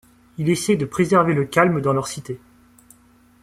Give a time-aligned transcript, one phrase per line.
[0.39, 2.39] Il essaie de préserver le calme dans leur cité.